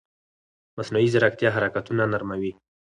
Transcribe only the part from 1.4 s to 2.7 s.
حرکتونه نرموي.